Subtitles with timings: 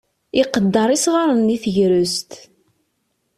[0.41, 2.31] Iqedder isɣaren i tegrest.